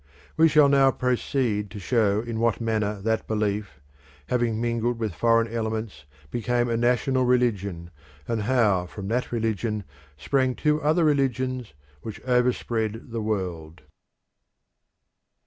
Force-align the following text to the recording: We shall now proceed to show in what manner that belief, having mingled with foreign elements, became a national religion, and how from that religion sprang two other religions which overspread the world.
We 0.35 0.47
shall 0.47 0.67
now 0.67 0.89
proceed 0.89 1.69
to 1.69 1.79
show 1.79 2.21
in 2.21 2.39
what 2.39 2.59
manner 2.59 2.99
that 3.03 3.27
belief, 3.27 3.79
having 4.29 4.59
mingled 4.59 4.97
with 4.97 5.13
foreign 5.13 5.47
elements, 5.53 6.05
became 6.31 6.69
a 6.69 6.75
national 6.75 7.23
religion, 7.25 7.91
and 8.27 8.41
how 8.41 8.87
from 8.87 9.07
that 9.09 9.31
religion 9.31 9.83
sprang 10.17 10.55
two 10.55 10.81
other 10.81 11.03
religions 11.05 11.75
which 12.01 12.19
overspread 12.21 13.11
the 13.11 13.21
world. 13.21 13.81